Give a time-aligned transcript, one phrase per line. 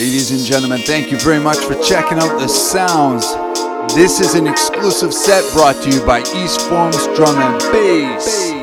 [0.00, 3.34] Ladies and gentlemen, thank you very much for checking out the sounds.
[3.94, 8.59] This is an exclusive set brought to you by East Forms Drum and Bass.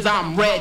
[0.00, 0.51] I'm ready.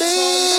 [0.00, 0.49] baby.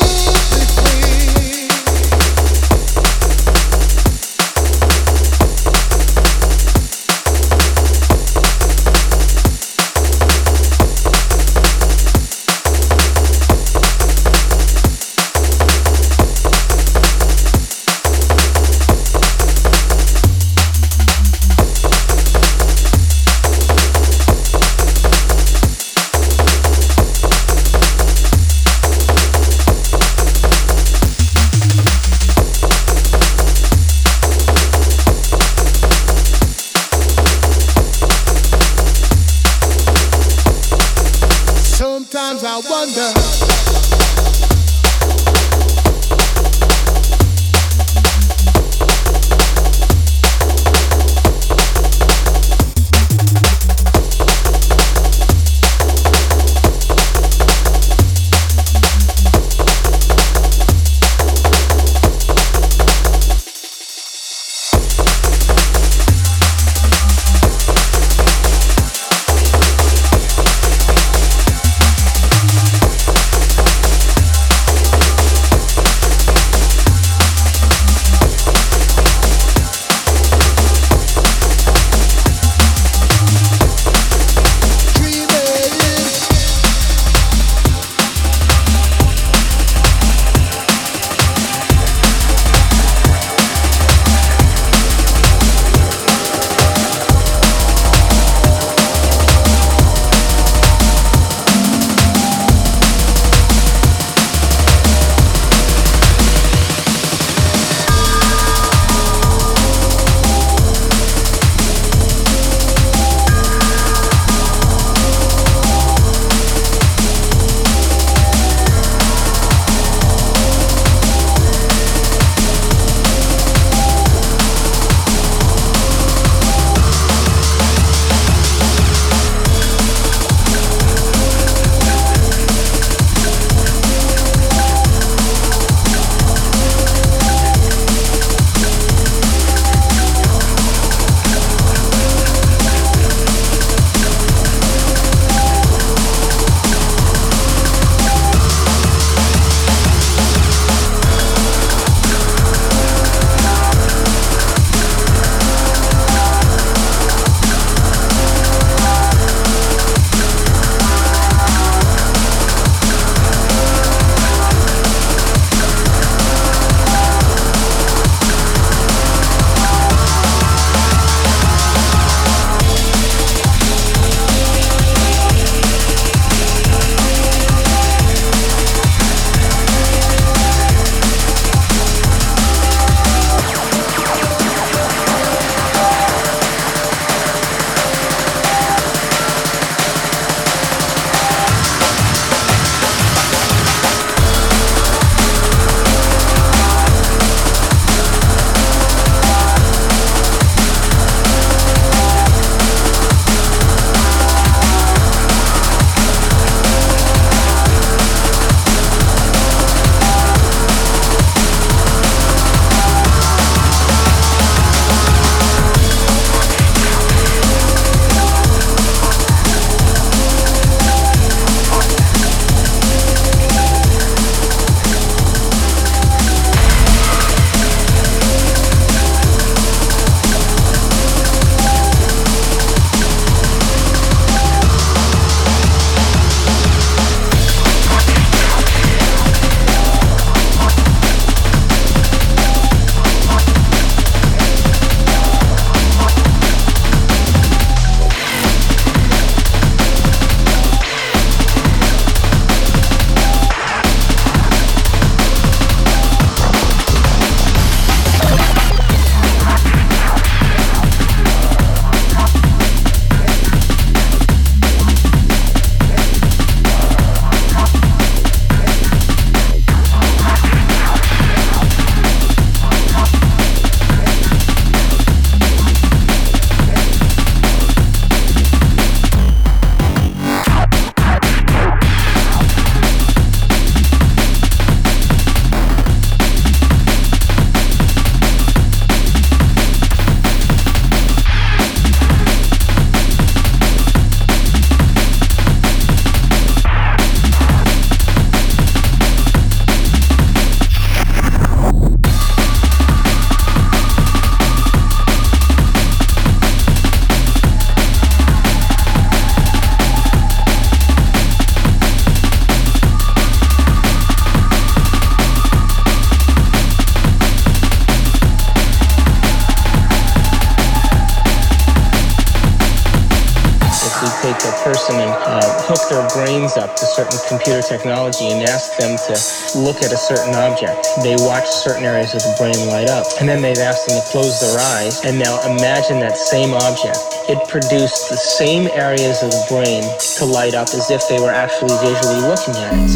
[327.71, 329.15] Technology and ask them to
[329.55, 330.75] look at a certain object.
[331.03, 333.07] They watch certain areas of the brain light up.
[333.19, 336.99] And then they'd ask them to close their eyes and now imagine that same object.
[337.31, 339.87] It produced the same areas of the brain
[340.19, 342.91] to light up as if they were actually visually looking at it.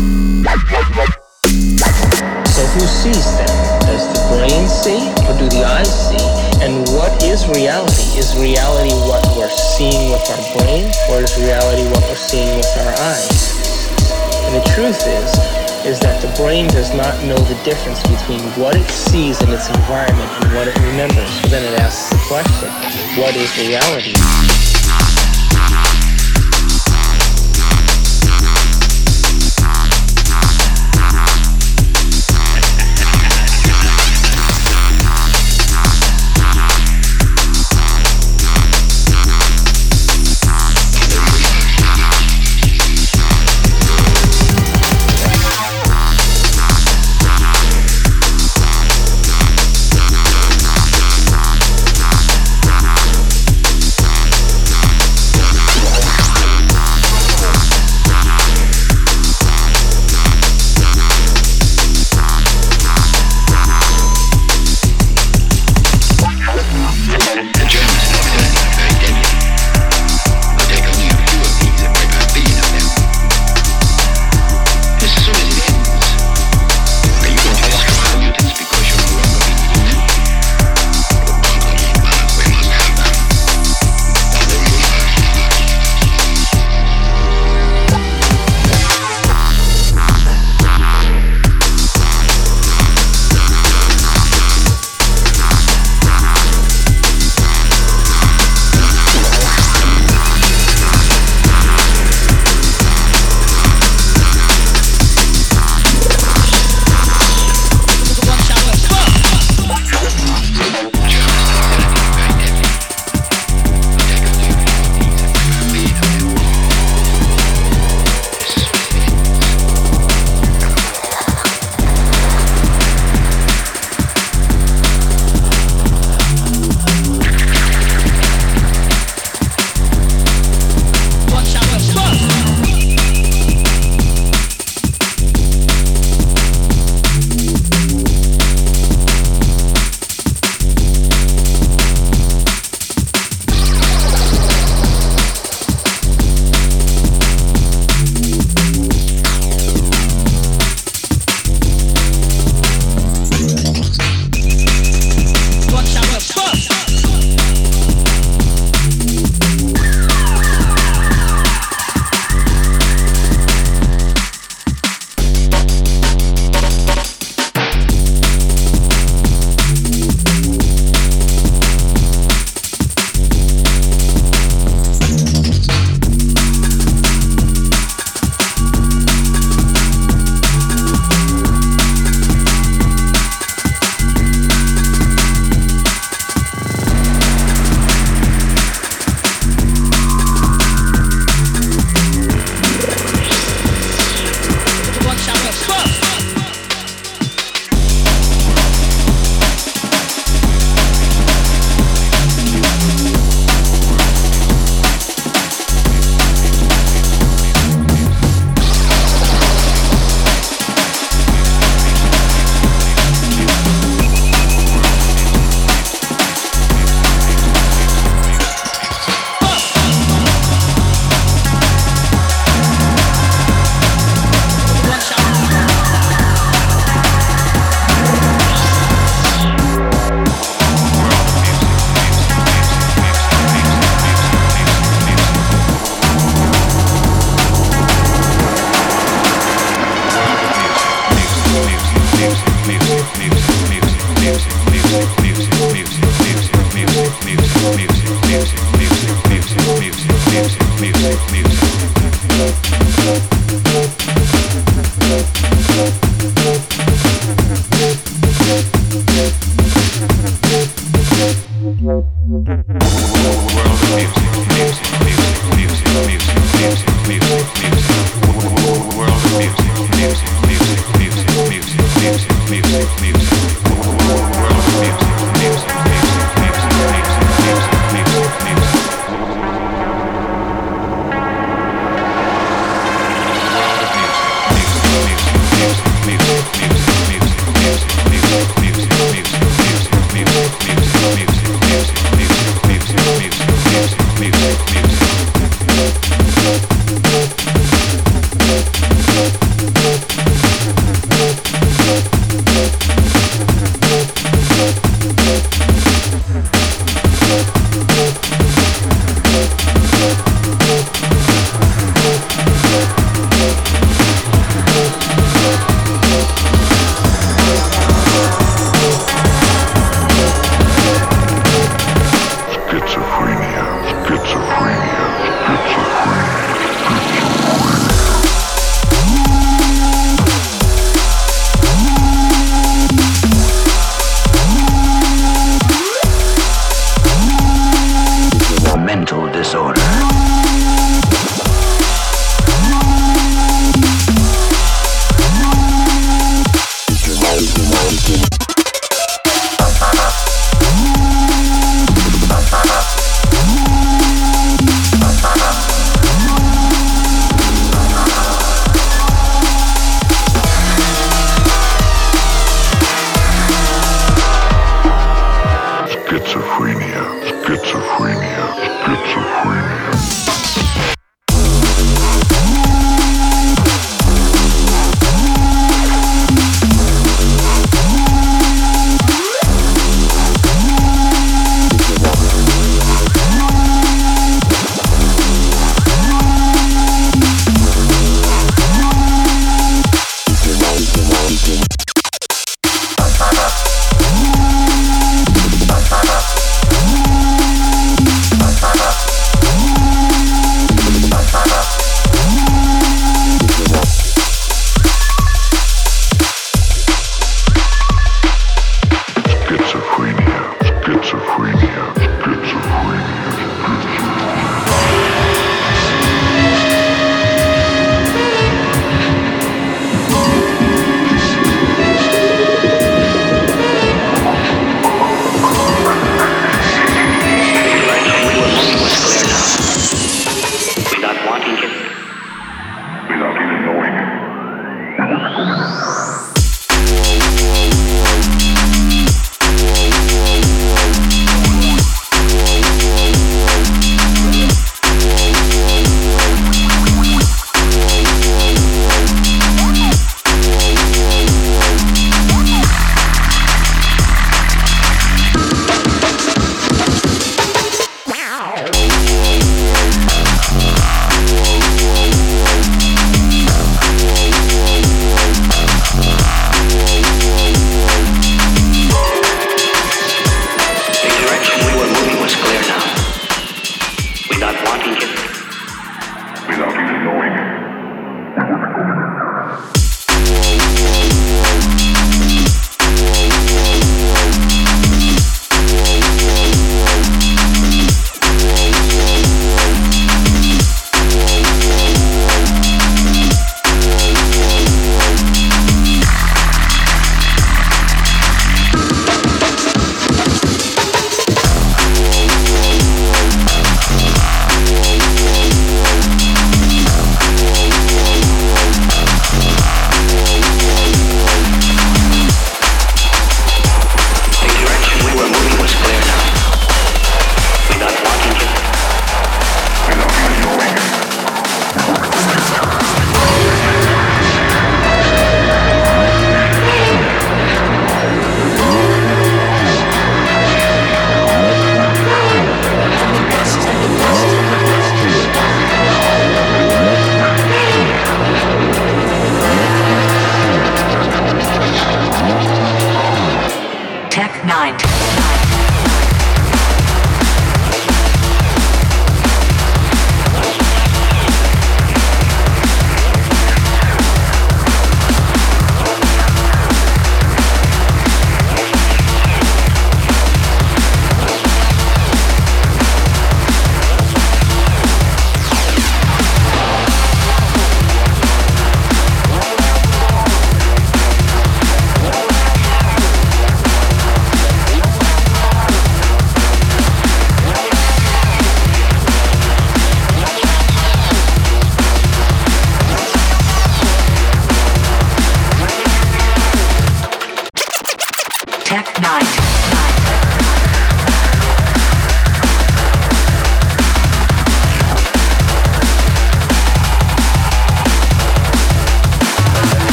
[2.51, 3.55] So who sees them?
[3.87, 6.25] Does the brain see or do the eyes see?
[6.59, 8.19] And what is reality?
[8.19, 12.67] Is reality what we're seeing with our brain or is reality what we're seeing with
[12.83, 13.44] our eyes?
[14.55, 15.35] The truth is,
[15.83, 19.67] is that the brain does not know the difference between what it sees in its
[19.67, 21.27] environment and what it remembers.
[21.41, 22.71] So then it asks the question,
[23.19, 24.15] what is reality?